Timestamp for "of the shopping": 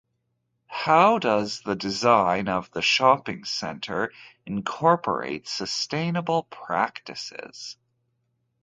2.47-3.43